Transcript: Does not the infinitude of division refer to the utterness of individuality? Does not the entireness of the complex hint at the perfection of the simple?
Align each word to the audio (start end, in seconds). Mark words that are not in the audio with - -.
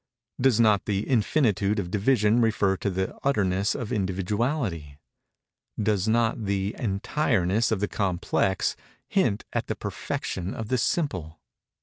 Does 0.41 0.59
not 0.59 0.85
the 0.85 1.07
infinitude 1.07 1.77
of 1.77 1.91
division 1.91 2.41
refer 2.41 2.75
to 2.77 2.89
the 2.89 3.15
utterness 3.23 3.75
of 3.75 3.93
individuality? 3.93 4.97
Does 5.79 6.07
not 6.07 6.45
the 6.45 6.73
entireness 6.79 7.71
of 7.71 7.81
the 7.81 7.87
complex 7.87 8.75
hint 9.07 9.45
at 9.53 9.67
the 9.67 9.75
perfection 9.75 10.55
of 10.55 10.69
the 10.69 10.79
simple? 10.79 11.39